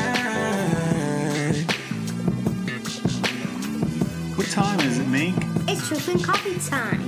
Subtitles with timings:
[4.36, 5.36] What time is it, Mink?
[5.68, 7.02] It's truth and coffee time.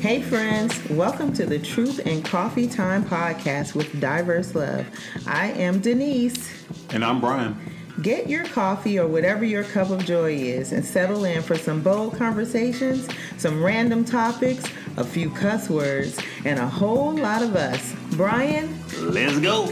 [0.00, 4.86] Hey, friends, welcome to the Truth and Coffee Time podcast with Diverse Luv.
[5.26, 6.52] I am Denise.
[6.90, 7.67] And I'm Brian.
[8.02, 11.82] Get your coffee or whatever your cup of joy is and settle in for some
[11.82, 14.64] bold conversations, some random topics,
[14.96, 17.96] a few cuss words, and a whole lot of us.
[18.12, 18.78] Brian?
[19.00, 19.64] Let's go.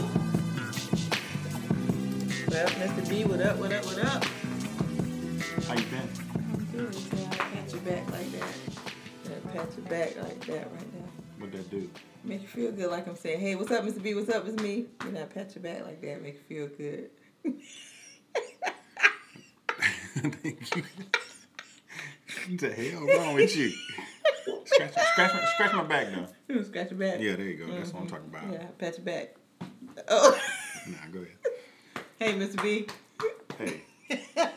[2.49, 3.09] Well, Mr.
[3.09, 4.25] B, what up, what up, what up?
[5.65, 6.09] How you been?
[6.53, 6.95] I'm good.
[7.31, 8.43] I pat your back like that.
[9.25, 11.07] I pat your back like that right now.
[11.39, 11.89] What'd that do?
[12.25, 14.03] Make you feel good like I'm saying, hey, what's up, Mr.
[14.03, 14.87] B, what's up, it's me.
[14.99, 17.09] And I pat your back like that, make you feel good.
[20.17, 20.83] Thank you.
[22.47, 23.71] what the hell wrong with you?
[24.65, 26.27] Scratch, scratch, my, scratch my back now.
[26.47, 27.19] You scratch your back.
[27.19, 27.67] Yeah, there you go.
[27.71, 27.97] That's mm-hmm.
[27.97, 28.51] what I'm talking about.
[28.51, 29.35] Yeah, pat your back.
[30.07, 30.39] Oh.
[30.87, 31.37] nah, go ahead.
[32.19, 32.61] Hey, Mr.
[32.61, 32.87] B.
[33.57, 33.81] Hey.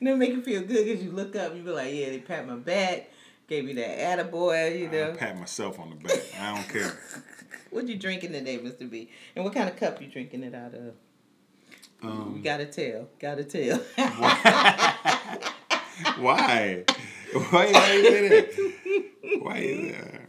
[0.00, 2.18] It'll make you feel good because you look up and you be like, yeah, they
[2.18, 3.10] pat my back,
[3.48, 5.12] gave me that attaboy, you know.
[5.12, 6.22] I pat myself on the back.
[6.38, 6.98] I don't care.
[7.70, 8.88] what you drinking today, Mr.
[8.88, 9.10] B?
[9.34, 10.94] And what kind of cup you drinking it out of?
[12.02, 13.08] Um, you gotta tell.
[13.18, 13.78] Gotta tell.
[16.18, 16.84] Why?
[17.32, 17.72] Why?
[17.72, 19.40] Why you say that?
[19.40, 20.20] Why is that?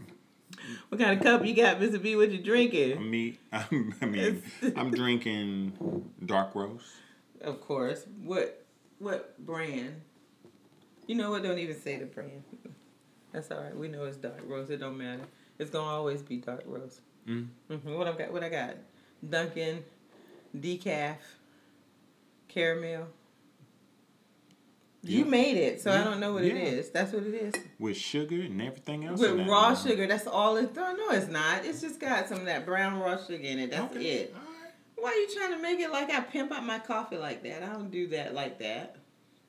[0.89, 2.01] What kind of cup you got, Mr.
[2.01, 2.15] B?
[2.15, 3.09] What you drinking?
[3.09, 4.41] Me, I'm, I mean,
[4.75, 6.85] I'm drinking dark roast.
[7.41, 8.05] Of course.
[8.23, 8.65] What
[8.99, 10.01] what brand?
[11.05, 11.43] You know what?
[11.43, 12.43] Don't even say the brand.
[13.31, 13.75] That's all right.
[13.75, 14.71] We know it's dark roast.
[14.71, 15.23] It don't matter.
[15.59, 17.01] It's gonna always be dark roast.
[17.27, 17.47] Mm.
[17.69, 17.93] Mm-hmm.
[17.93, 18.31] What I got?
[18.31, 18.75] What I got?
[19.27, 19.83] Dunkin'
[20.57, 21.17] decaf
[22.57, 23.07] caramel.
[25.03, 26.01] You made it, so yeah.
[26.01, 26.53] I don't know what yeah.
[26.53, 26.89] it is.
[26.89, 27.53] That's what it is.
[27.79, 29.19] With sugar and everything else.
[29.19, 30.75] With raw sugar, that's all it.
[30.75, 31.63] No, no, it's not.
[31.63, 33.71] It's just got some of that brown raw sugar in it.
[33.71, 34.05] That's okay.
[34.05, 34.35] it.
[34.97, 37.63] Why are you trying to make it like I pimp out my coffee like that?
[37.63, 38.97] I don't do that like that.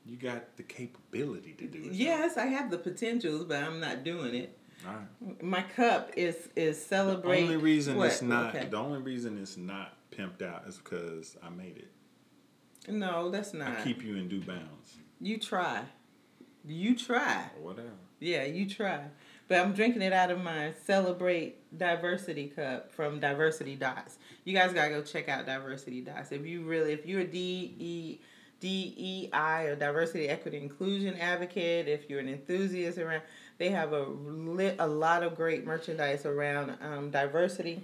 [0.05, 1.93] You got the capability to do it.
[1.93, 4.57] Yes, I have the potentials, but I'm not doing it.
[5.43, 7.41] My cup is is celebrate.
[7.41, 8.09] The only reason what?
[8.09, 8.69] it's not okay.
[8.69, 11.91] the only reason it's not pimped out is because I made it.
[12.87, 13.81] No, that's not.
[13.81, 14.97] I keep you in due bounds.
[15.21, 15.83] You try.
[16.67, 17.51] You try.
[17.59, 17.89] Or whatever.
[18.21, 19.05] Yeah, you try.
[19.49, 24.19] But I'm drinking it out of my Celebrate Diversity cup from Diversity Dots.
[24.45, 26.33] You guys gotta go check out Diversity Dots.
[26.33, 28.19] If you really, if you're a D E
[28.61, 33.23] D E I or diversity, equity, inclusion advocate, if you're an enthusiast around,
[33.59, 37.83] they have a lit, a lot of great merchandise around um, diversity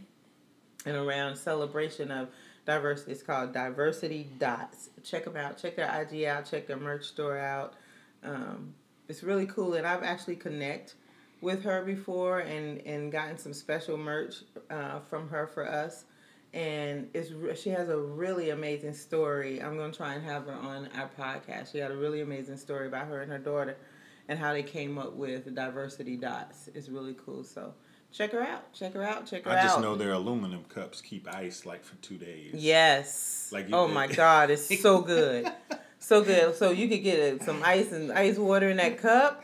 [0.84, 2.28] and around celebration of
[2.64, 3.12] diversity.
[3.12, 4.90] It's called Diversity Dots.
[5.02, 5.58] Check them out.
[5.58, 6.48] Check their IG out.
[6.50, 7.74] Check their merch store out.
[8.22, 8.74] Um,
[9.08, 10.94] it's really cool, and I've actually connect
[11.40, 14.36] with her before and and gotten some special merch
[14.70, 16.04] uh, from her for us.
[16.54, 17.30] And it's
[17.60, 19.60] she has a really amazing story.
[19.60, 21.72] I'm gonna try and have her on our podcast.
[21.72, 23.76] She had a really amazing story about her and her daughter,
[24.28, 26.68] and how they came up with Diversity Dots.
[26.74, 27.44] It's really cool.
[27.44, 27.74] So
[28.14, 28.72] Check her out.
[28.72, 29.26] Check her out.
[29.26, 29.58] Check her out.
[29.58, 32.54] I just know their aluminum cups keep ice like for two days.
[32.54, 33.50] Yes.
[33.52, 35.50] Like oh my god, it's so good,
[35.98, 36.54] so good.
[36.54, 39.42] So you could get some ice and ice water in that cup,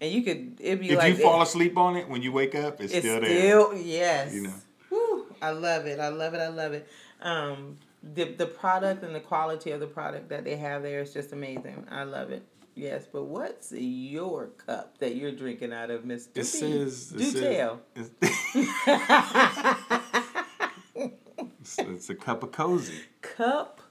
[0.00, 2.54] and you could it'd be if like you fall asleep on it when you wake
[2.54, 3.36] up, it's, it's still there.
[3.36, 4.32] Still yes.
[4.32, 4.54] You know.
[4.90, 5.98] Woo, I love it.
[5.98, 6.40] I love it.
[6.40, 6.88] I love it.
[7.20, 7.78] Um,
[8.14, 11.32] the the product and the quality of the product that they have there is just
[11.32, 11.84] amazing.
[11.90, 12.44] I love it.
[12.78, 16.40] Yes, but what's your cup that you're drinking out of, Mister?
[16.40, 17.08] It says.
[17.08, 17.80] Do tell.
[21.60, 22.94] It's, it's, a cup of cozy.
[23.20, 23.82] Cup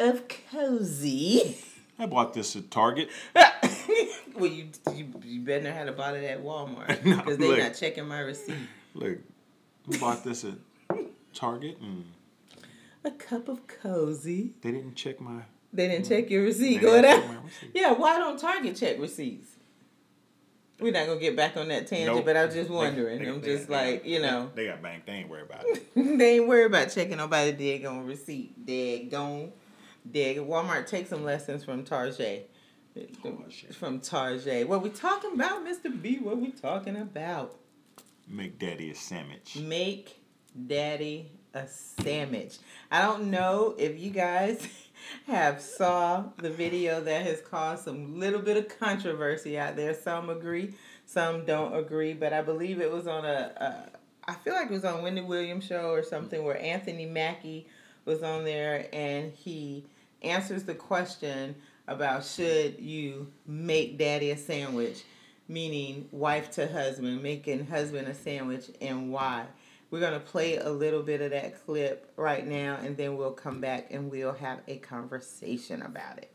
[0.00, 1.56] of cozy.
[1.96, 3.08] I bought this at Target.
[3.34, 7.58] well, you, you you better know how to buy it at Walmart No, because they're
[7.58, 8.56] not checking my receipt.
[8.94, 9.18] Look,
[9.86, 10.54] we bought this at
[11.34, 12.04] Target and
[13.04, 14.54] A cup of cozy.
[14.62, 15.42] they didn't check my.
[15.74, 16.14] They didn't mm-hmm.
[16.14, 16.80] check your receipt.
[16.80, 17.20] Go didn't ahead.
[17.20, 17.70] check my receipt.
[17.74, 19.50] Yeah, why don't Target check receipts?
[20.80, 22.24] We're not gonna get back on that tangent, Nope.
[22.24, 23.22] but I'm just wondering.
[23.22, 25.06] they- I'm they- just they- like, you know, They got bank.
[25.06, 25.94] They ain't worried about it.
[26.18, 28.64] they ain't worried about checking nobody dead on receipt.
[28.66, 29.52] Dead gone.
[30.10, 30.36] Dead.
[30.38, 32.50] Walmart take some lessons from Target.
[33.22, 33.74] Target.
[33.74, 34.68] From Target.
[34.68, 35.90] What we talking about, Mr.
[36.00, 36.18] B?
[36.18, 37.56] What we talking about?
[38.28, 39.56] Make daddy a sandwich.
[39.56, 40.20] Make
[40.66, 42.58] daddy a sandwich.
[42.90, 44.66] I don't know if you guys
[45.26, 49.94] have saw the video that has caused some little bit of controversy out there.
[49.94, 50.74] Some agree,
[51.06, 54.72] some don't agree, but I believe it was on a, a I feel like it
[54.72, 57.66] was on Wendy Williams show or something where Anthony Mackie
[58.04, 59.84] was on there and he
[60.22, 61.54] answers the question
[61.86, 65.02] about should you make daddy a sandwich,
[65.48, 69.44] meaning wife to husband, making husband a sandwich and why.
[69.94, 73.30] We're going to play a little bit of that clip right now and then we'll
[73.30, 76.34] come back and we'll have a conversation about it.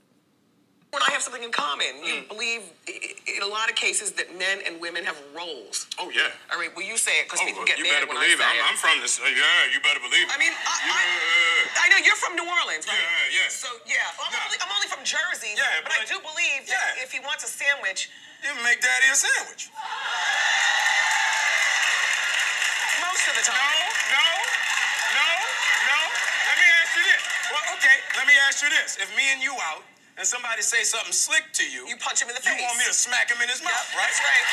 [0.96, 1.92] and I have something in common.
[2.08, 5.92] You believe in a lot of cases that men and women have roles.
[6.00, 6.32] Oh yeah.
[6.48, 8.16] All right, well, you say it because Oh, people well, get you mad better when
[8.24, 8.48] believe it.
[8.48, 9.20] I say I'm, I'm from this.
[9.20, 10.32] Uh, yeah, you better believe it.
[10.32, 10.96] I mean, I, yeah,
[11.84, 12.96] I, I know you're from New Orleans, right?
[12.96, 13.52] Yeah, yeah.
[13.52, 14.40] So yeah, I'm, Yeah.
[14.48, 15.52] only, I'm only from Jersey.
[15.60, 18.08] Yeah, but, I but- do believe that if he wants a sandwich,
[18.40, 19.68] you make daddy a sandwich.
[23.30, 23.78] of the No, time.
[24.12, 24.28] no,
[25.16, 25.30] no,
[25.88, 26.00] no.
[26.50, 27.22] Let me ask you this.
[27.54, 27.98] Well, okay.
[28.18, 28.90] Let me ask you this.
[28.98, 29.86] If me and you out
[30.18, 32.58] and somebody say something slick to you, You punch him in the face.
[32.58, 34.10] you want me to smack him in his Yep, mouth, right?
[34.10, 34.48] That's right.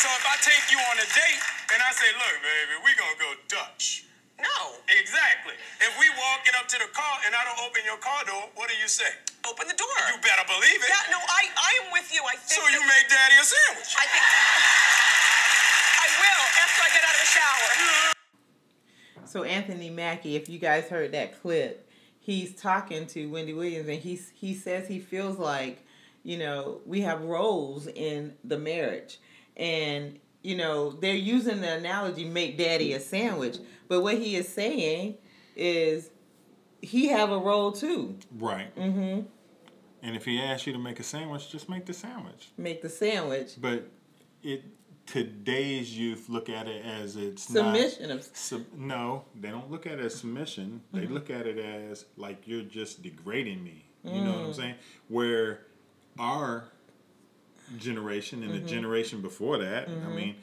[0.00, 1.42] So if I take you on a date
[1.72, 4.04] and I say, look, baby, we gonna go Dutch.
[4.42, 5.54] No, Exactly.
[5.80, 8.66] If we walking up to the car and I don't open your car door, what
[8.68, 9.08] do you say?
[9.46, 9.94] open the door.
[10.10, 10.88] You better believe it.
[10.90, 12.24] yeah, no, I, I am with you.
[12.24, 12.58] I think.
[12.58, 13.92] So you make daddy a sandwich.
[13.94, 14.24] I think.
[16.04, 18.12] I will after I get out of the shower.
[19.26, 21.88] So Anthony Mackie, if you guys heard that clip,
[22.20, 25.84] he's talking to Wendy Williams and he's he says he feels like,
[26.22, 29.18] you know, we have roles in the marriage.
[29.56, 33.58] And, you know, they're using the analogy make daddy a sandwich.
[33.88, 35.16] But what he is saying
[35.56, 36.10] is
[36.82, 38.18] he have a role too.
[38.36, 38.74] Right.
[38.76, 39.22] Mm-hmm.
[40.02, 42.50] And if he asks you to make a sandwich, just make the sandwich.
[42.58, 43.54] Make the sandwich.
[43.58, 43.88] But
[44.42, 44.64] it
[45.06, 49.98] today's youth look at it as it's Submission of sub, no, they don't look at
[49.98, 50.82] it as submission.
[50.92, 51.14] They mm-hmm.
[51.14, 53.84] look at it as like you're just degrading me.
[54.04, 54.56] You know what I'm mm.
[54.56, 54.74] saying?
[55.08, 55.60] Where
[56.18, 56.64] our
[57.78, 58.66] generation and the mm-hmm.
[58.66, 60.14] generation before that, I mm-hmm.
[60.14, 60.36] mean,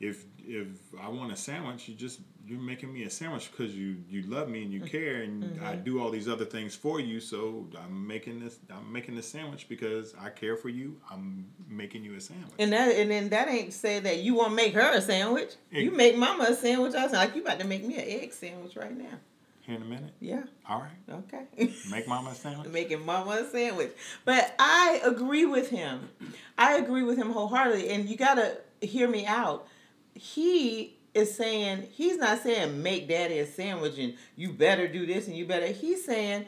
[0.00, 0.66] if if
[1.00, 4.48] I want a sandwich, you just you're making me a sandwich because you you love
[4.48, 4.88] me and you mm-hmm.
[4.88, 5.84] care and I mm-hmm.
[5.84, 7.18] do all these other things for you.
[7.20, 10.96] So I'm making this I'm making this sandwich because I care for you.
[11.10, 12.52] I'm making you a sandwich.
[12.58, 15.54] And that and then that ain't say that you want to make her a sandwich.
[15.70, 16.94] You make mama a sandwich.
[16.94, 19.18] I was like, you about to make me an egg sandwich right now.
[19.62, 20.12] Here in a minute.
[20.20, 20.44] Yeah.
[20.68, 21.24] All right.
[21.26, 21.72] Okay.
[21.90, 22.70] Make mama a sandwich.
[22.70, 23.90] Making mama a sandwich.
[24.24, 26.08] But I agree with him.
[26.56, 27.88] I agree with him wholeheartedly.
[27.88, 29.66] And you gotta hear me out.
[30.14, 35.26] He is saying he's not saying make daddy a sandwich and you better do this
[35.26, 35.66] and you better.
[35.66, 36.44] He's saying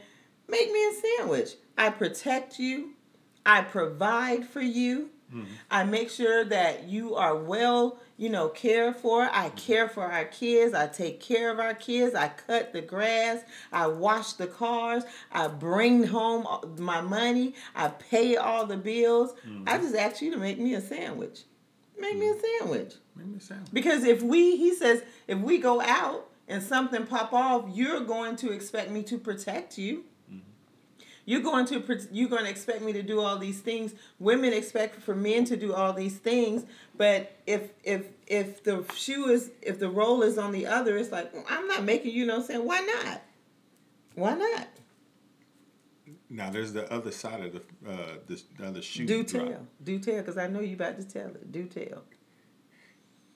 [0.46, 1.54] make me a sandwich.
[1.78, 2.90] I protect you.
[3.46, 5.08] I provide for you.
[5.32, 5.44] Mm-hmm.
[5.70, 9.22] I make sure that you are well, you know, cared for.
[9.22, 9.56] I mm-hmm.
[9.56, 10.74] care for our kids.
[10.74, 12.14] I take care of our kids.
[12.14, 13.42] I cut the grass.
[13.72, 15.04] I wash the cars.
[15.32, 16.46] I bring home
[16.78, 17.54] my money.
[17.74, 19.32] I pay all the bills.
[19.44, 19.82] I mm-hmm.
[19.82, 21.44] just ask you to make me a sandwich.
[21.98, 22.94] Make me a sandwich.
[23.16, 23.72] Make me a sandwich.
[23.72, 28.36] Because if we, he says, if we go out and something pop off, you're going
[28.36, 30.04] to expect me to protect you.
[31.28, 33.92] You're going to you're going to expect me to do all these things.
[34.18, 36.64] Women expect for men to do all these things,
[36.96, 41.12] but if if if the shoe is if the role is on the other, it's
[41.12, 42.64] like "Mm, I'm not making you no sense.
[42.64, 43.22] Why not?
[44.14, 44.68] Why not?
[46.30, 49.06] Now there's the other side of the uh this the other shoe.
[49.06, 49.46] Do drop.
[49.48, 51.50] tell, do tell, because I know you about to tell it.
[51.50, 52.02] Do tell.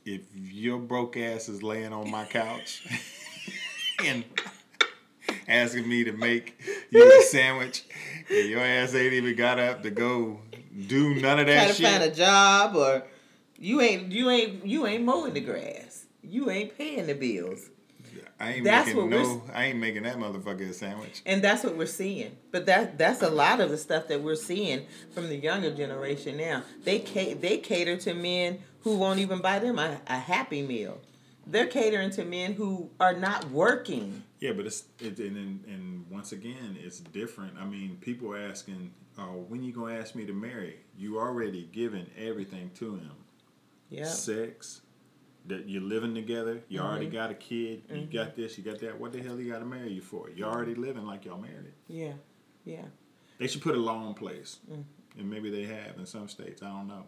[0.04, 2.87] If your broke ass is laying on my couch
[4.04, 4.25] and
[5.49, 7.84] asking me to make you a sandwich,
[8.28, 10.40] and your ass ain't even got up to go
[10.87, 11.87] do none of that Try to shit.
[11.87, 13.04] find a job, or
[13.58, 16.06] you ain't you ain't you ain't mowing the grass.
[16.22, 17.70] You ain't paying the bills.
[18.42, 19.42] I ain't That's making what we're no.
[19.54, 21.22] I ain't making that motherfucker a sandwich.
[21.25, 22.37] And that's what we're seeing.
[22.50, 26.37] But that that's a lot of the stuff that we're seeing from the younger generation
[26.37, 26.64] now.
[26.82, 31.00] They they cater to men who won't even buy them a, a happy meal.
[31.46, 34.25] They're catering to men who are not working.
[34.40, 37.54] Yeah, but it's it, and, and and once again, it's different.
[37.61, 40.80] I mean, people are asking oh, when you gonna ask me to marry?
[40.99, 43.12] You already given everything to him.
[43.88, 44.06] Yeah.
[44.06, 44.80] Sex,
[45.46, 46.62] that you're living together.
[46.68, 47.14] You already Mm-hmm.
[47.14, 47.82] got a kid.
[47.92, 48.56] You got this.
[48.58, 48.99] You got that.
[49.00, 50.30] What the hell you got to marry you for?
[50.30, 51.72] You're already living like y'all married.
[51.88, 52.12] Yeah.
[52.64, 52.84] Yeah.
[53.38, 54.84] They should put a law in place, Mm.
[55.18, 56.62] and maybe they have in some states.
[56.62, 57.04] I don't know.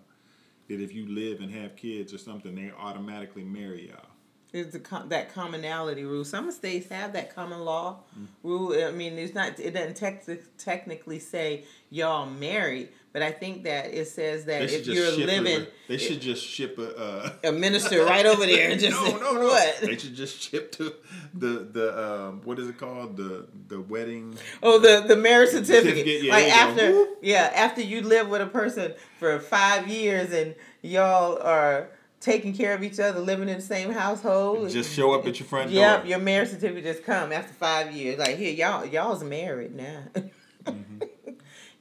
[0.68, 4.06] That if you live and have kids or something, they automatically marry y'all.
[4.54, 6.24] It's the com- that commonality rule.
[6.24, 8.26] Some states have that common law Mm.
[8.44, 8.72] rule.
[8.86, 9.58] I mean, it's not.
[9.58, 10.24] It doesn't tec-
[10.58, 15.66] technically say y'all married, but I think that it says that if you're living, A,
[15.88, 16.96] they should just ship a.
[16.96, 19.46] Uh, a minister right over there and just no, no, no.
[19.46, 19.76] what?
[19.80, 20.94] They should just ship to
[21.34, 24.38] the the um, what is it called the the wedding.
[24.62, 25.96] Oh, the the marriage certificate.
[26.06, 26.52] Certificate, yeah, like go.
[26.52, 31.88] after, yeah, after you live with a person for five years and y'all are
[32.24, 34.70] taking care of each other, living in the same household.
[34.70, 36.08] Just show up at your front Yep, door.
[36.10, 38.18] your marriage certificate just come after five years.
[38.18, 40.00] Like here, y'all y'all's married now.
[40.64, 41.02] Mm-hmm.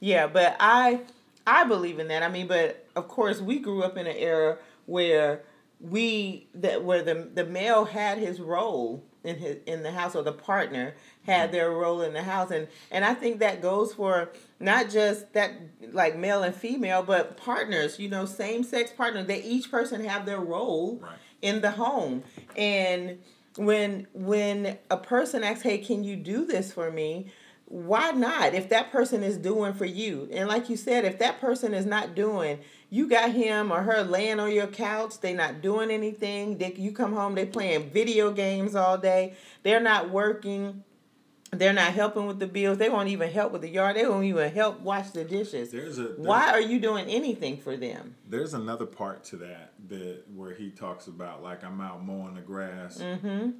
[0.00, 1.00] yeah, but I
[1.46, 2.22] I believe in that.
[2.22, 5.40] I mean, but of course we grew up in an era where
[5.80, 10.22] we that where the the male had his role in his in the house or
[10.22, 10.94] the partner
[11.26, 11.52] had mm-hmm.
[11.56, 12.50] their role in the house.
[12.50, 15.52] And and I think that goes for not just that
[15.92, 20.26] like male and female but partners you know same sex partners they each person have
[20.26, 21.12] their role Right.
[21.42, 22.22] in the home.
[22.56, 23.18] And
[23.56, 27.32] when when a person asks hey can you do this for me?
[27.66, 28.54] Why not?
[28.54, 30.28] If that person is doing for you.
[30.30, 32.58] And like you said if that person is not doing
[32.94, 36.92] you got him or her laying on your couch they not doing anything they, you
[36.92, 39.34] come home they playing video games all day
[39.64, 40.84] they're not working
[41.50, 44.24] they're not helping with the bills they won't even help with the yard they won't
[44.24, 48.14] even help wash the dishes There's a there's, why are you doing anything for them
[48.28, 52.42] There's another part to that that where he talks about like I'm out mowing the
[52.42, 52.98] grass.
[52.98, 53.50] mm-hmm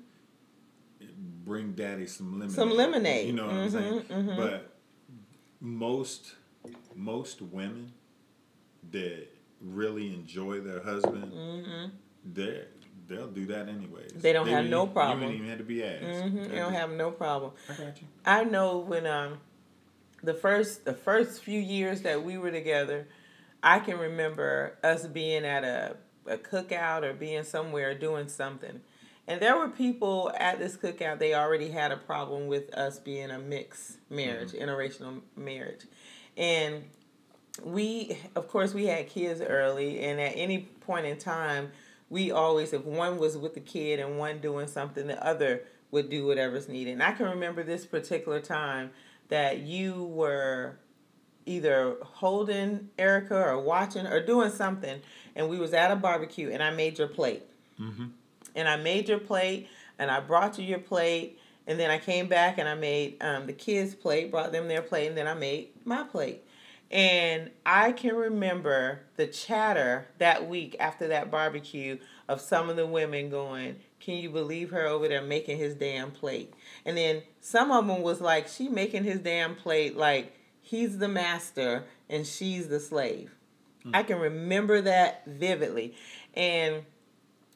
[1.45, 2.55] Bring daddy some lemonade.
[2.55, 3.27] Some lemonade.
[3.27, 4.01] You know what I'm saying?
[4.03, 4.37] Mhm, mhm.
[4.37, 4.77] But
[5.61, 6.35] most
[6.95, 7.93] most women
[8.95, 9.27] that
[9.61, 11.93] really enjoy their husband,
[12.25, 12.63] they
[13.07, 14.13] they'll do that anyways.
[14.13, 14.21] Mm-hmm.
[14.21, 15.21] They don't have no problem.
[15.21, 16.23] You wouldn't even have to be asked.
[16.31, 18.07] hmm you don't have no problem I got you.
[18.25, 19.39] I know when um
[20.23, 23.07] the first the first few years that we were together,
[23.63, 25.97] I can remember us being at a,
[26.27, 28.81] a cookout or being somewhere doing something.
[29.27, 33.31] And there were people at this cookout, they already had a problem with us being
[33.31, 35.87] a mixed marriage, interracial marriage.
[36.37, 36.85] And
[37.63, 41.71] we of course we had kids early and at any point in time
[42.11, 46.11] we always if one was with the kid and one doing something the other would
[46.11, 46.93] do whatever's needed.
[46.93, 48.91] And i can remember this particular time
[49.29, 50.77] that you were
[51.47, 55.01] either holding erica or watching or doing something
[55.37, 57.43] and we was at a barbecue and i made your plate.
[58.57, 59.69] And i made your plate
[59.99, 63.47] and i brought you your plate and then i came back and i made um,
[63.47, 66.44] the kids plate brought them their plate and then i made my plate
[66.95, 71.99] and I can remember the chatter that week after that barbecue
[72.29, 76.13] of some of the women going, Can you believe her over there making his damn
[76.13, 76.55] plate?
[76.85, 81.09] And then some of them was like, She making his damn plate like he's the
[81.09, 83.35] master and she's the slave.
[83.83, 83.91] Hmm.
[83.93, 85.97] I can remember that vividly.
[86.35, 86.85] And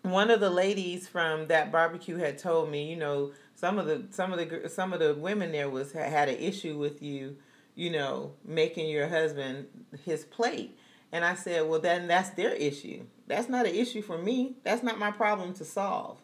[0.03, 4.05] one of the ladies from that barbecue had told me, you know, some of the
[4.11, 7.37] some of the some of the women there was had an issue with you,
[7.79, 9.65] you know, making your husband
[10.05, 10.77] his plate.
[11.13, 13.05] And I said, well, then that's their issue.
[13.29, 14.57] That's not an issue for me.
[14.65, 16.19] That's not my problem to solve.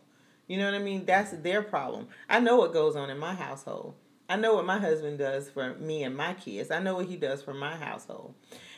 [0.48, 1.04] You know what I mean?
[1.04, 2.08] That's their problem.
[2.28, 3.94] I know what goes on in my household.
[4.28, 6.72] I know what my husband does for me and my kids.
[6.72, 8.34] I know what he does for my household.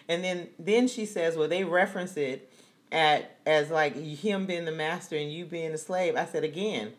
[0.07, 2.53] And then then she says, well, they reference it
[2.93, 6.15] at as like him being the master and you being the slave.
[6.15, 6.93] I said again,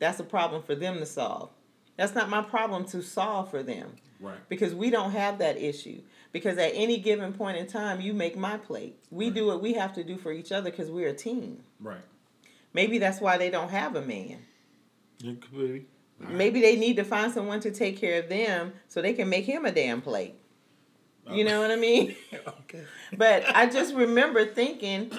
[0.00, 1.50] that's a problem for them to solve.
[1.96, 4.48] That's not my problem to solve for them Right.
[4.48, 6.00] because we don't have that issue.
[6.30, 8.96] Because at any given point in time, you make my plate.
[9.10, 11.62] We do what we have to do for each other because we're a team.
[11.80, 12.00] Right.
[12.72, 14.38] Maybe that's why they don't have a man.
[15.18, 15.86] You could be.
[16.18, 19.44] Maybe they need to find someone to take care of them so they can make
[19.44, 20.36] him a damn plate.
[21.30, 21.48] You oh.
[21.48, 22.16] know what I mean?
[22.46, 22.84] okay.
[23.16, 25.12] But I just remember thinking,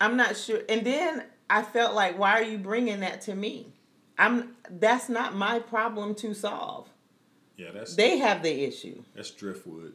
[0.00, 0.60] I'm not sure.
[0.68, 3.66] And then I felt like, why are you bringing that to me?
[4.18, 4.54] I'm.
[4.70, 6.88] That's not my problem to solve.
[7.56, 9.02] Yeah, that's They have the issue.
[9.14, 9.94] that's driftwood.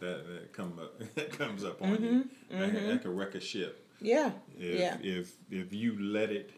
[0.00, 2.28] That that come up that comes up on you.
[2.50, 3.84] That, that can wreck a ship.
[4.00, 4.30] Yeah.
[4.58, 4.96] If yeah.
[5.02, 6.50] if if you let it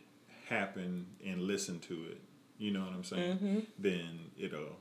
[0.48, 2.20] happen and listen to it,
[2.58, 3.36] you know what I'm saying?
[3.36, 3.58] Mm-hmm.
[3.78, 4.76] Then it'll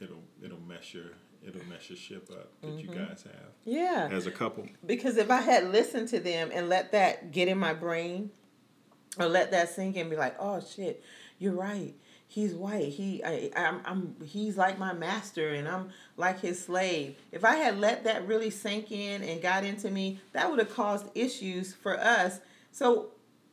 [0.00, 1.06] it'll it'll mess your
[1.46, 3.04] it'll mess your ship up that you Mm-hmm.
[3.06, 4.08] guys have yeah.
[4.12, 4.66] as a couple.
[4.84, 8.30] Because if I had listened to them and let that get in my brain,
[9.18, 11.02] or let that sink in, and be like, oh shit,
[11.38, 11.94] you're right.
[12.28, 12.88] He's white.
[12.88, 17.16] He I, I'm, I'm he's like my master and I'm like his slave.
[17.32, 20.74] If I had let that really sink in and got into me, that would have
[20.74, 22.40] caused issues for us.
[22.72, 23.08] So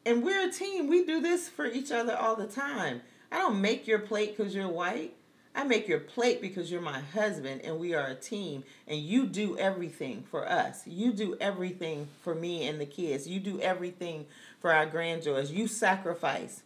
[0.06, 0.88] and we're a team.
[0.88, 3.01] We do this for each other all the time.
[3.32, 5.13] I don't make your plate because you're white.
[5.56, 9.27] I make your plate because you're my husband and we are a team and you
[9.27, 10.86] do everything for us.
[10.88, 13.27] You do everything for me and the kids.
[13.27, 14.25] You do everything
[14.60, 15.51] for our grandjoys.
[15.51, 16.63] You sacrifice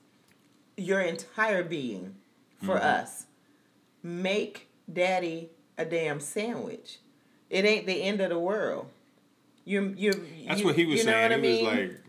[0.77, 2.15] your entire being
[2.63, 3.25] for us.
[4.03, 7.00] Make daddy a damn sandwich.
[7.50, 8.88] It ain't the end of the world.
[9.65, 10.13] You you
[10.48, 11.24] That's you- what he was you know saying.
[11.24, 11.65] what I he mean?
[11.65, 12.01] was like,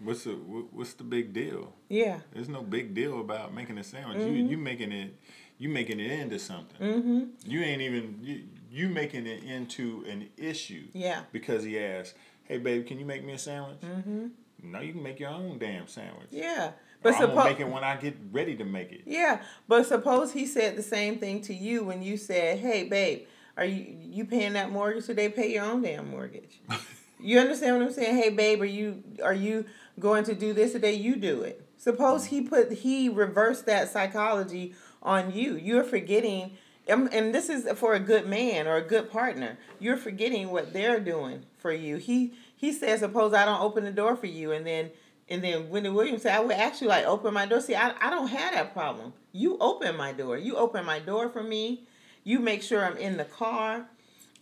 [0.00, 1.72] "What's the what's the big deal?
[1.88, 2.20] yeah.
[2.32, 4.18] There's no big deal about making a sandwich.
[4.18, 4.50] You Mm-hmm.
[4.50, 5.14] you making it
[5.58, 6.80] you making it into something.
[6.80, 7.50] Mm-hmm.
[7.50, 10.84] You ain't even you, you making it into an issue.
[10.92, 11.22] Yeah.
[11.32, 14.26] Because he asked, "Hey, babe, can you make me a sandwich?" Mm-hmm.
[14.62, 16.28] No, you can make your own damn sandwich.
[16.30, 16.72] Yeah.
[17.06, 19.02] But But I'm gonna suppose make it when I get ready to make it.
[19.06, 23.26] Yeah, but suppose he said the same thing to you when you said, "Hey, babe,
[23.56, 25.28] are you you paying that mortgage today?
[25.28, 26.60] Pay your own damn mortgage."
[27.20, 28.16] you understand what I'm saying?
[28.16, 29.66] Hey, babe, are you are you
[30.00, 30.94] going to do this today?
[30.94, 31.66] You do it.
[31.78, 35.54] Suppose he put he reversed that psychology on you.
[35.56, 36.56] You're forgetting,
[36.88, 39.58] and and this is for a good man or a good partner.
[39.78, 41.96] You're forgetting what they're doing for you.
[41.96, 44.90] He he says, suppose I don't open the door for you, and then
[45.28, 47.60] and then Wendy Williams said, I would actually like open my door.
[47.60, 49.12] See, I, I don't have that problem.
[49.32, 50.38] You open my door.
[50.38, 51.86] You open my door for me.
[52.22, 53.86] You make sure I'm in the car.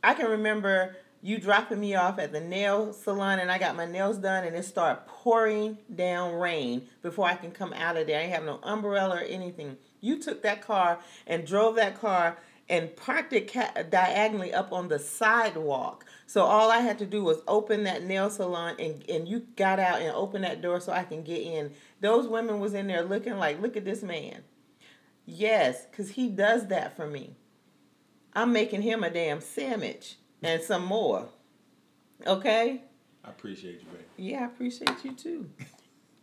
[0.02, 3.86] I can remember you dropping me off at the nail salon and I got my
[3.86, 8.18] nails done and it started pouring down rain before I can come out of there.
[8.18, 9.78] I didn't have no umbrella or anything.
[10.02, 12.36] You took that car and drove that car
[12.68, 16.04] and parked it ca- diagonally up on the sidewalk.
[16.26, 19.78] So all I had to do was open that nail salon and, and you got
[19.78, 21.72] out and opened that door so I can get in.
[22.00, 24.42] Those women was in there looking like, look at this man.
[25.26, 27.36] Yes, because he does that for me.
[28.34, 31.28] I'm making him a damn sandwich and some more.
[32.26, 32.82] Okay?
[33.24, 34.06] I appreciate you, babe.
[34.16, 35.50] Yeah, I appreciate you too.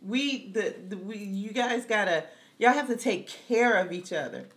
[0.00, 2.24] We the, the we you guys gotta
[2.58, 4.48] y'all have to take care of each other.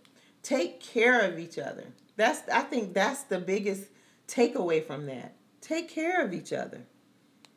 [0.46, 1.84] Take care of each other.
[2.16, 3.88] That's I think that's the biggest
[4.28, 5.34] takeaway from that.
[5.60, 6.82] Take care of each other.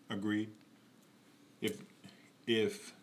[0.10, 0.50] Agreed.
[1.62, 1.78] If
[2.48, 2.94] if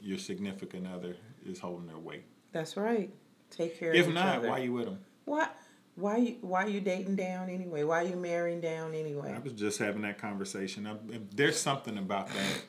[0.00, 2.22] your significant other is holding their weight.
[2.52, 3.10] That's right.
[3.50, 4.48] Take care If of each not, other.
[4.48, 4.98] why you with them?
[5.24, 5.48] why
[5.96, 7.82] why you why you dating down anyway?
[7.82, 9.32] Why you marrying down anyway?
[9.34, 10.86] I was just having that conversation.
[10.86, 10.94] I,
[11.34, 12.62] there's something about that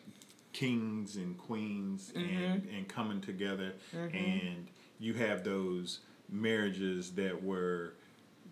[0.53, 2.43] kings and queens Mm-hmm.
[2.43, 7.93] and, and coming together, and you have those marriages that were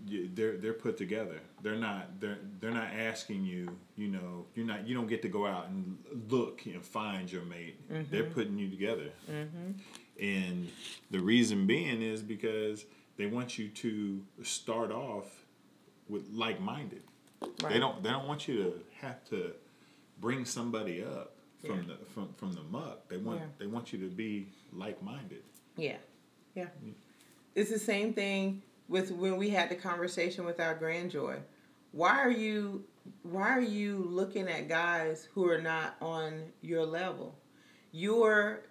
[0.07, 1.39] they're they're put together.
[1.61, 3.75] They're not they're they're not asking you.
[3.95, 5.97] You know, you're not you don't get to go out and
[6.29, 7.77] look and find your mate.
[7.91, 8.11] Mm-hmm.
[8.11, 10.23] They're putting you together, mm-hmm.
[10.23, 10.69] and
[11.11, 12.85] the reason being is because
[13.17, 15.25] they want you to start off
[16.07, 17.01] with like minded.
[17.69, 19.53] They don't they don't want you to have to
[20.19, 21.33] bring somebody up
[21.65, 23.07] from the from, from the muck.
[23.07, 23.47] They want Yeah.
[23.57, 25.43] they want you to be like minded.
[25.77, 25.97] Yeah,
[26.53, 26.67] yeah.
[26.83, 26.93] Mm.
[27.55, 31.39] It's the same thing with when we had the conversation with our grandjoy.
[31.91, 32.83] Why are you
[33.23, 37.33] why are you looking at guys who are not on your level?
[37.93, 38.63] You're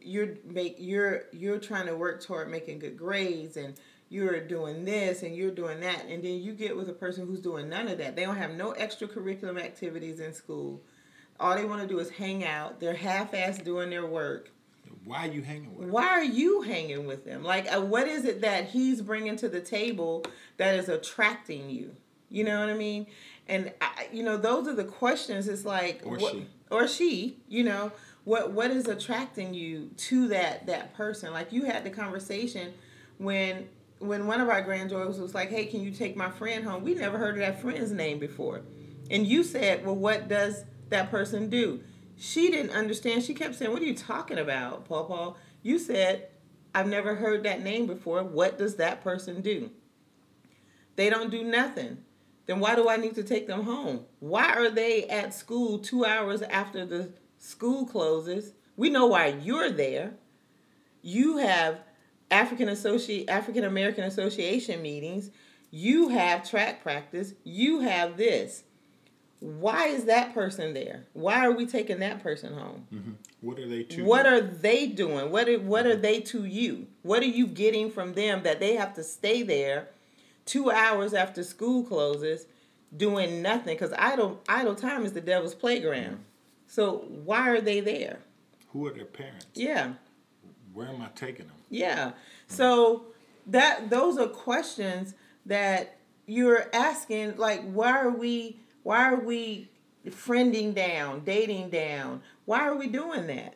[0.00, 3.74] you're make you're you're trying to work toward making good grades and
[4.08, 7.40] you're doing this and you're doing that and then you get with a person who's
[7.40, 8.16] doing none of that.
[8.16, 10.80] They don't have no extracurricular activities in school.
[11.38, 12.80] All they want to do is hang out.
[12.80, 14.50] They're half-ass doing their work
[15.04, 15.88] Why are you hanging with?
[15.88, 17.42] why are you hanging with him?
[17.42, 20.24] Like, uh, what is it that he's bringing to the table
[20.58, 21.96] that is attracting you?
[22.30, 23.06] You know what I mean?
[23.48, 25.48] And I, you know, those are the questions.
[25.48, 26.46] It's like, Or what, she.
[26.70, 27.36] or she.
[27.48, 27.92] You know,
[28.24, 31.32] what what is attracting you to that that person?
[31.32, 32.72] Like, you had the conversation
[33.18, 36.84] when when one of our granddaughters was like, "Hey, can you take my friend home?"
[36.84, 38.62] We never heard of that friend's name before,
[39.10, 41.80] and you said, "Well, what does that person do?"
[42.22, 43.24] She didn't understand.
[43.24, 45.06] She kept saying, "What are you talking about, Paul?
[45.06, 46.28] Paul?" You said,
[46.72, 48.22] "I've never heard that name before.
[48.22, 49.70] What does that person do?"
[50.94, 52.04] They don't do nothing.
[52.46, 54.06] Then why do I need to take them home?
[54.20, 58.52] Why are they at school two hours after the school closes?
[58.76, 60.14] We know why you're there.
[61.02, 61.80] You have
[62.30, 65.32] African Associ African American Association meetings.
[65.72, 67.34] You have track practice.
[67.42, 68.62] You have this.
[69.42, 71.04] Why is that person there?
[71.14, 72.86] Why are we taking that person home?
[72.94, 73.10] Mm-hmm.
[73.40, 74.04] What are they to?
[74.04, 75.32] What are they doing?
[75.32, 76.00] What are, what are mm-hmm.
[76.00, 76.86] they to you?
[77.02, 79.88] What are you getting from them that they have to stay there
[80.46, 82.46] two hours after school closes
[82.96, 83.74] doing nothing?
[83.74, 86.04] Because idle idle time is the devil's playground.
[86.04, 86.22] Mm-hmm.
[86.68, 88.20] So why are they there?
[88.72, 89.46] Who are their parents?
[89.54, 89.94] Yeah,
[90.72, 91.56] where am I taking them?
[91.68, 92.12] Yeah.
[92.46, 93.06] So
[93.48, 95.14] that those are questions
[95.46, 99.70] that you're asking like why are we why are we
[100.08, 102.22] friending down, dating down?
[102.44, 103.54] Why are we doing that?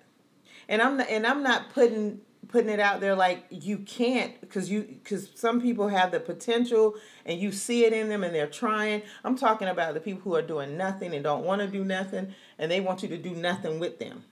[0.68, 4.70] And I'm not and I'm not putting putting it out there like you can't because
[4.70, 8.46] you because some people have the potential and you see it in them and they're
[8.46, 11.84] trying i'm talking about the people who are doing nothing and don't want to do
[11.84, 14.22] nothing and they want you to do nothing with them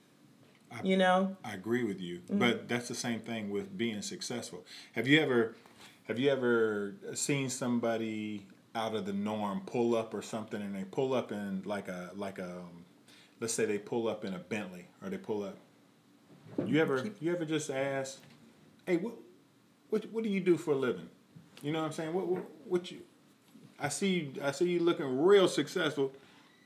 [0.81, 2.39] you know I agree with you, Mm-hmm.
[2.39, 4.65] but that's the same thing with being successful.
[4.93, 5.55] Have you ever,
[6.07, 8.45] have you ever seen somebody
[8.75, 12.11] out of the norm pull up or something, and they pull up in like a
[12.15, 12.85] like a, um,
[13.39, 15.57] let's say they pull up in a Bentley or they pull up.
[16.65, 18.19] You ever you ever just ask,
[18.85, 19.13] hey, what
[19.89, 21.09] what what do you do for a living?
[21.61, 22.13] You know what I'm saying?
[22.13, 22.99] What what, what you?
[23.79, 26.11] I see you, I see you looking real successful.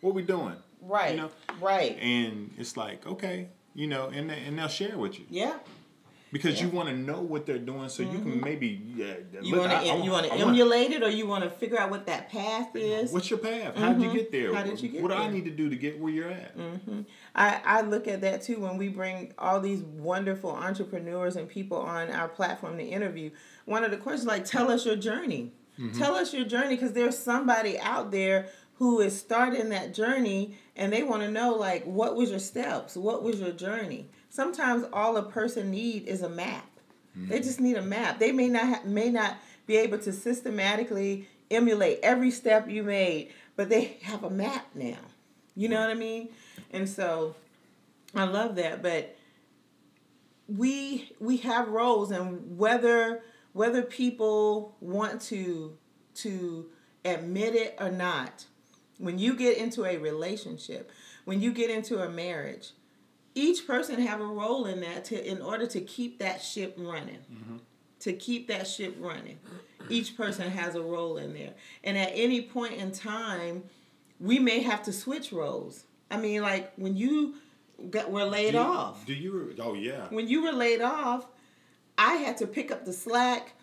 [0.02, 0.56] What we doing?
[0.82, 4.98] right You know, right and it's like okay, you know, and they, and they'll share
[4.98, 5.58] with you yeah
[6.32, 9.06] because you want to know what they're doing, so you can maybe yeah.
[9.06, 9.44] Mm-hmm.
[9.44, 12.06] you want to you want to emulate it or you want to figure out what
[12.08, 13.76] that path is What's your path?
[13.76, 14.48] How did you get there?
[14.48, 14.56] Mm-hmm.
[14.56, 15.22] How did you get what do I?
[15.22, 15.34] Mm-hmm.
[15.34, 16.56] need to do to get where you're at?
[17.36, 21.78] I, I look at that too when we bring all these wonderful entrepreneurs and people
[21.78, 23.32] on our platform to interview.
[23.66, 25.54] One of the questions like, tell us your journey.
[25.98, 30.92] Tell us your journey because there's somebody out there who is starting that journey and
[30.92, 35.18] they want to know like what was your steps what was your journey sometimes all
[35.18, 36.66] a person need is a map.
[37.16, 38.20] They just need a map.
[38.20, 39.36] They may not ha- may not
[39.68, 45.00] be able to systematically emulate every step you made but they have a map now.
[45.54, 46.30] You know what i mean?
[46.72, 47.36] And so
[48.16, 49.16] i love that but
[50.48, 53.22] we we have roles and whether
[53.54, 55.78] whether people want to
[56.16, 56.66] to
[57.06, 58.46] admit it or not
[58.98, 60.90] when you get into a relationship
[61.26, 62.72] when you get into a marriage
[63.40, 67.20] each person have a role in that to in order to keep that ship running
[67.32, 67.58] mm-hmm.
[68.00, 69.38] to keep that ship running
[69.90, 73.64] each person has a role in there and at any point in time
[74.20, 77.36] we may have to switch roles i mean like when you
[77.90, 79.56] got were laid do you, off Do you?
[79.60, 80.08] Oh yeah.
[80.10, 81.28] when you were laid off,
[81.98, 83.54] I had to pick up the slack.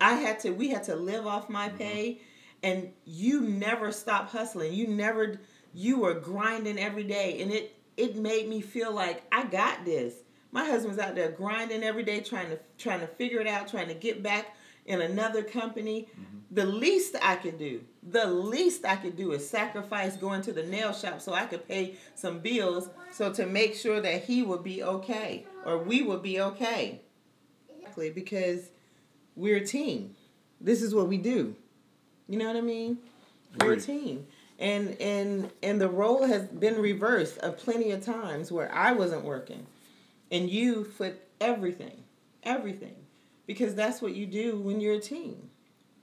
[0.00, 1.78] I had to we had to live off my mm-hmm.
[1.78, 2.20] pay
[2.62, 4.72] and you never stopped hustling.
[4.72, 5.40] You never
[5.72, 10.14] you were grinding every day and it it made me feel like I got this.
[10.52, 13.88] My husband's out there grinding every day trying to trying to figure it out, trying
[13.88, 16.08] to get back in another company.
[16.12, 16.38] Mm-hmm.
[16.52, 20.64] The least I could do, the least I could do is sacrifice going to the
[20.64, 24.64] nail shop so I could pay some bills so to make sure that he would
[24.64, 27.02] be okay or we would be okay.
[27.68, 28.70] Exactly, because
[29.36, 30.16] we're a team.
[30.60, 31.54] This is what we do.
[32.28, 32.98] You know what I mean?
[33.60, 34.26] We're a team.
[34.60, 39.24] And and and the role has been reversed of plenty of times where I wasn't
[39.24, 39.66] working
[40.30, 42.04] and you put everything.
[42.42, 42.94] Everything.
[43.46, 45.48] Because that's what you do when you're a team.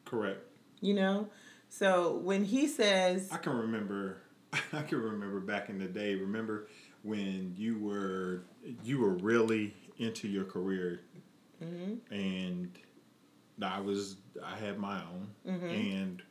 [0.05, 0.41] Correct.
[0.81, 1.29] You know?
[1.69, 4.17] So when he says I can remember.
[4.73, 6.15] I can remember back in the day.
[6.15, 6.67] Remember
[7.03, 8.41] when you were
[8.83, 11.01] you were really into your career,
[11.63, 12.13] Mm-hmm.
[12.13, 12.69] and
[13.61, 15.65] I was I had my own, Mm-hmm.
[15.67, 16.21] and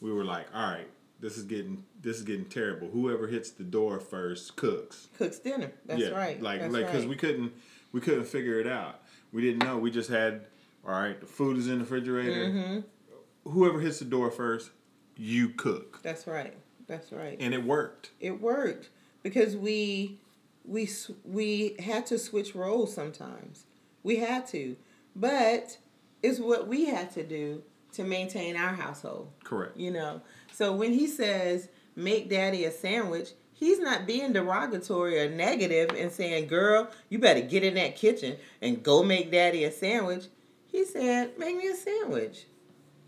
[0.00, 0.88] we were like, all right,
[1.20, 2.88] this is getting this is getting terrible.
[2.88, 5.08] Whoever hits the door first cooks.
[5.16, 5.72] cooks dinner.
[5.86, 6.40] That's yeah, right.
[6.40, 7.10] Like That's like because right.
[7.10, 7.52] we couldn't
[7.92, 9.00] we couldn't figure it out.
[9.32, 9.78] We didn't know.
[9.78, 10.46] We just had
[10.86, 11.18] all right.
[11.18, 12.46] The food is in the refrigerator.
[12.46, 13.50] Mm-hmm.
[13.50, 14.70] Whoever hits the door first,
[15.16, 16.54] you cook, That's right.
[16.86, 17.36] That's right.
[17.40, 18.10] and it worked.
[18.20, 18.90] it worked
[19.22, 20.18] because we
[20.64, 20.88] we
[21.24, 23.64] we had to switch roles sometimes.
[24.02, 24.76] We had to,
[25.16, 25.78] but
[26.22, 29.30] it's what we had to do to maintain our household.
[29.44, 29.76] Correct.
[29.76, 30.20] You know.
[30.54, 36.12] So when he says make daddy a sandwich, he's not being derogatory or negative and
[36.12, 40.26] saying, "Girl, you better get in that kitchen and go make daddy a sandwich."
[40.70, 42.46] He said, "Make me a sandwich.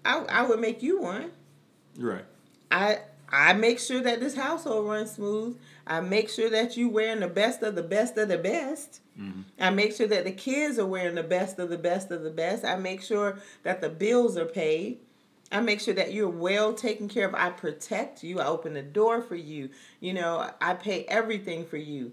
[0.05, 1.31] I I would make you one."
[1.97, 2.25] Right.
[2.71, 5.57] I I make sure that this household runs smooth.
[5.87, 9.01] I make sure that you're wearing the best of the best of the best.
[9.19, 9.43] Mm-hmm.
[9.61, 12.31] I make sure that the kids are wearing the best of the best of the
[12.31, 12.65] best.
[12.65, 14.99] I make sure that the bills are paid.
[15.53, 17.35] I make sure that you're well taken care of.
[17.35, 18.41] I protect you.
[18.41, 19.71] I open the door for you.
[20.01, 22.13] You know, I pay everything for you.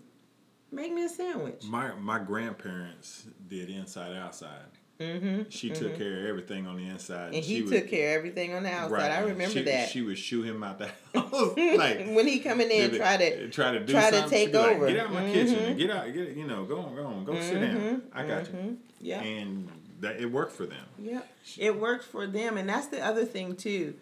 [0.71, 1.63] Make me a sandwich.
[1.65, 4.65] My my grandparents did inside outside.
[4.99, 5.49] Mm-hmm.
[5.49, 7.33] She took care of everything on the inside.
[7.33, 9.11] And she he would- took care of everything on the outside.
[9.11, 9.89] I remember she, that.
[9.89, 11.31] She would shoo him out the house.
[11.77, 14.75] like when he coming in, try to try to do try to take she'd like,
[14.75, 14.87] over.
[14.87, 16.05] get out of my kitchen and get out.
[16.13, 18.03] Get you know, go on, go on, go sit down.
[18.13, 18.53] I got you.
[18.53, 18.73] Mm-hmm.
[19.01, 19.21] Yeah.
[19.21, 19.69] And
[20.03, 20.85] that it worked for them.
[20.99, 21.27] Yep.
[21.57, 22.57] It worked for them.
[22.57, 23.95] And that's the other thing, too.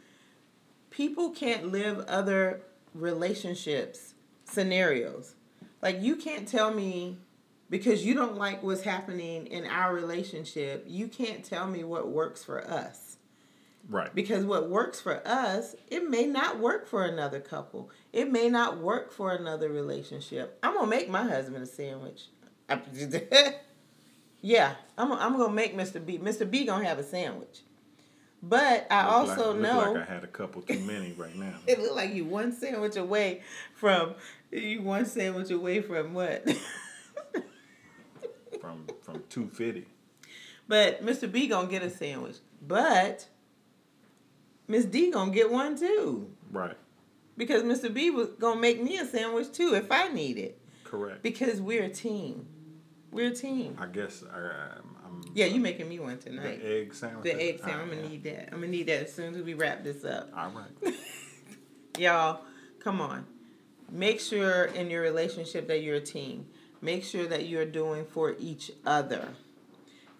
[0.89, 2.61] People can't live other
[2.93, 5.35] relationships, scenarios.
[5.81, 7.17] Like, you can't tell me
[7.69, 12.43] because you don't like what's happening in our relationship, you can't tell me what works
[12.43, 13.17] for us.
[13.89, 14.13] Right.
[14.13, 17.89] Because what works for us, it may not work for another couple.
[18.11, 20.59] It may not work for another relationship.
[20.61, 22.27] I'm gonna make my husband a sandwich.
[24.41, 26.03] yeah, I'm, I'm gonna make Mr.
[26.03, 26.17] B.
[26.17, 26.49] Mr.
[26.49, 27.61] B gonna have a sandwich.
[28.43, 31.53] But I Look also like, know like I had a couple too many right now.
[31.67, 33.43] it looked like you one sandwich away
[33.75, 34.15] from
[34.51, 36.47] you one sandwich away from what?
[38.59, 39.85] from from two fifty.
[40.67, 41.31] but Mr.
[41.31, 42.37] B gonna get a sandwich.
[42.67, 43.27] But
[44.67, 46.31] Miss D gonna get one too.
[46.51, 46.77] Right.
[47.37, 47.93] Because Mr.
[47.93, 50.59] B was gonna make me a sandwich too if I need it.
[50.83, 51.21] Correct.
[51.21, 52.47] Because we're a team.
[53.11, 53.77] We're a team.
[53.79, 54.95] I guess I, I'm.
[55.05, 56.61] I'm Yeah, you making me one tonight.
[56.61, 57.23] the egg sandwich.
[57.23, 57.75] The egg sandwich.
[57.75, 58.49] I'm gonna need that.
[58.53, 60.29] I'm gonna need that as soon as we wrap this up.
[60.35, 60.93] All right.
[61.97, 62.41] Y'all,
[62.79, 63.25] come on.
[63.91, 66.45] Make sure in your relationship that you're a team.
[66.81, 69.27] Make sure that you're doing for each other.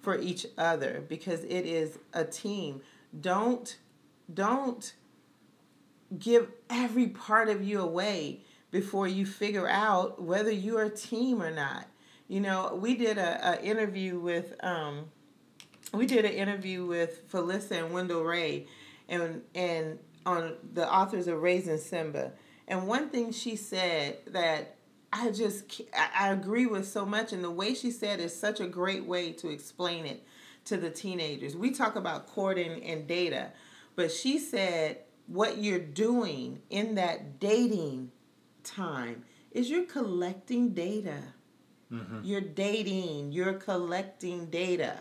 [0.02, 2.82] For each other because it is a team.
[3.20, 3.78] Don't
[4.34, 4.94] don't
[6.18, 11.52] give every part of you away before you figure out whether you're a team or
[11.52, 11.86] not.
[12.32, 15.12] You know, we did a, a interview with um
[15.94, 18.67] we did an interview with Felissa and Wendell Ray
[19.10, 22.32] and and on the authors of Raising Simba.
[22.70, 24.78] And one thing she said that
[25.12, 28.65] I just I agree with so much, and the way she said is such a
[28.65, 30.24] great way to explain it
[30.63, 31.58] to the teenagers.
[31.58, 33.52] We talk about courting and data,
[33.98, 38.13] but she said what you're doing in that dating
[38.63, 41.34] time is you're collecting data.
[42.24, 44.98] You're dating, you're collecting data.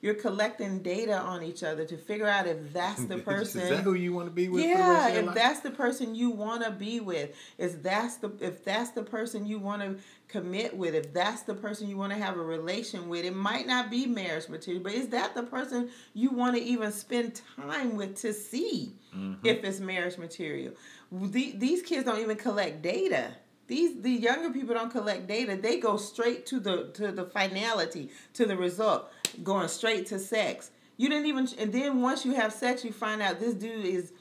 [0.00, 3.60] You're collecting data on each other to figure out if that's the person.
[3.62, 4.62] Is that who you want to be with?
[4.62, 5.34] for the Yeah, rest of your if life?
[5.36, 9.46] that's the person you want to be with, if that's the if that's the person
[9.46, 9.96] you want to
[10.28, 13.66] commit with, if that's the person you want to have a relation with, it might
[13.66, 17.96] not be marriage material, but is that the person you want to even spend time
[17.96, 19.46] with to see Mm-hmm.
[19.46, 20.74] if it's marriage material?
[21.10, 23.30] The, these kids don't even collect data.
[23.68, 25.56] These the younger people don't collect data.
[25.56, 29.10] They go straight to the to the finality, to the result,
[29.42, 30.70] going straight to sex.
[30.96, 34.12] You didn't even and then once you have sex, you find out this dude is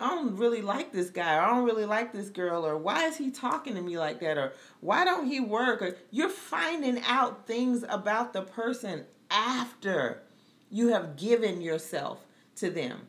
[0.00, 3.06] I don't really like this guy, or I don't really like this girl, or why
[3.06, 7.02] is he talking to me like that, or why don't he work, or you're finding
[7.02, 10.22] out things about the person after
[10.70, 12.24] you have given yourself
[12.56, 13.08] to them.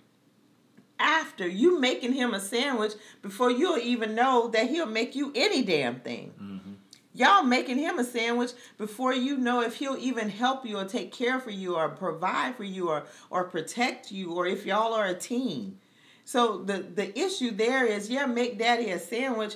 [0.99, 5.63] After you making him a sandwich before you'll even know that he'll make you any
[5.63, 6.33] damn thing.
[6.41, 6.73] Mm-hmm.
[7.13, 11.11] Y'all making him a sandwich before you know if he'll even help you or take
[11.11, 15.07] care for you or provide for you or or protect you or if y'all are
[15.07, 15.79] a team.
[16.25, 19.55] So the the issue there is yeah, make daddy a sandwich,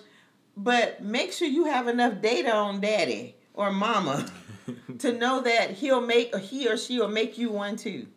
[0.57, 4.25] but make sure you have enough data on daddy or mama
[4.99, 8.07] to know that he'll make or he or she will make you one too.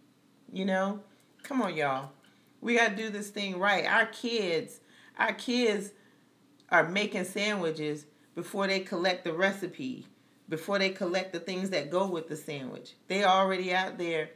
[0.52, 1.00] You know?
[1.42, 2.10] Come on, y'all.
[2.60, 3.86] We gotta do this thing right.
[3.86, 4.80] Our kids,
[5.18, 5.92] our kids
[6.70, 10.06] are making sandwiches before they collect the recipe,
[10.48, 12.94] before they collect the things that go with the sandwich.
[13.08, 14.30] They are already out there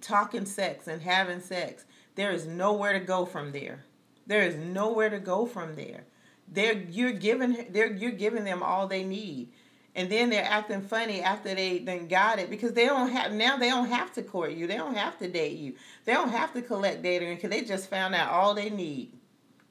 [0.00, 1.84] talking sex and having sex.
[2.14, 3.84] There is nowhere to go from there.
[4.26, 6.04] There is nowhere to go from there.
[6.48, 9.52] They're you're giving they're you're giving them all they need.
[9.96, 13.56] And then they're acting funny after they then got it because they don't have now
[13.56, 14.66] they don't have to court you.
[14.66, 15.74] They don't have to date you.
[16.04, 19.12] They don't have to collect data because they just found out all they need.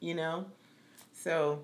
[0.02, 0.46] You know?
[1.14, 1.62] So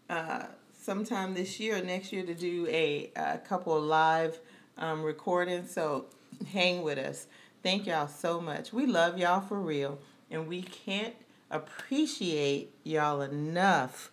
[0.08, 4.40] uh, sometime this year or next year to do a, a couple of live
[4.78, 5.70] um, recordings.
[5.70, 6.06] So
[6.50, 7.26] hang with us.
[7.62, 8.72] Thank y'all so much.
[8.72, 11.14] We love y'all for real, and we can't
[11.50, 14.10] appreciate y'all enough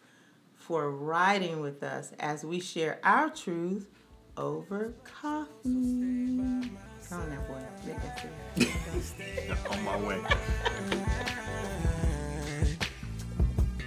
[0.54, 3.88] for riding with us as we share our truth
[4.38, 5.50] over coffee.
[5.66, 7.60] On now, boy.
[7.88, 8.28] That.
[9.72, 10.22] On my way.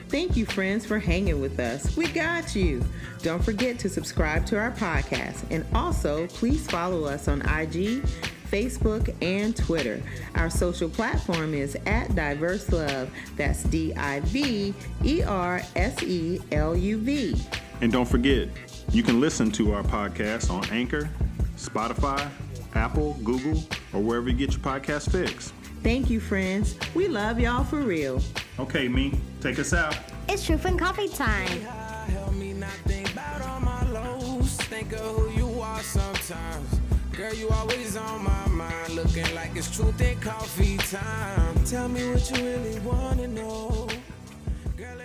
[0.09, 1.97] Thank you, friends, for hanging with us.
[1.97, 2.85] We got you.
[3.23, 5.45] Don't forget to subscribe to our podcast.
[5.51, 8.05] And also, please follow us on IG,
[8.53, 10.03] Facebook, and Twitter.
[10.35, 13.11] Our social platform is at Diverse Luv.
[13.37, 17.35] That's D I V E R S E L U V.
[17.81, 18.49] And don't forget,
[18.93, 21.09] you can listen to our podcast on Anchor,
[21.57, 22.31] Spotify,
[22.75, 23.63] Apple, Google,
[23.93, 25.53] or wherever you get your podcast fix.
[25.83, 26.77] Thank you, friends.
[26.95, 28.23] We love y'all for real.
[28.59, 29.97] Okay, me, take us out.
[30.29, 31.61] It's Truth and Coffee Time.
[32.11, 34.57] Help me not think about all my lows.
[34.57, 36.82] Think of who you are sometimes.
[37.23, 38.97] Girl, you always on my mind.
[38.97, 41.65] Looking like it's truth and coffee time.
[41.65, 43.87] Tell me what you really wanna know.
[44.77, 44.99] Girl,